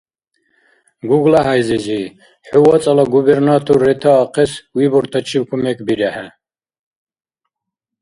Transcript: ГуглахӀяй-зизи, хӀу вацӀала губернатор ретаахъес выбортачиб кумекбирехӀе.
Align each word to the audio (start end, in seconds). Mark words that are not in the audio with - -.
ГуглахӀяй-зизи, 1.09 2.01
хӀу 2.47 2.59
вацӀала 2.65 3.05
губернатор 3.13 3.77
ретаахъес 3.85 4.51
выбортачиб 4.75 5.43
кумекбирехӀе. 5.49 6.27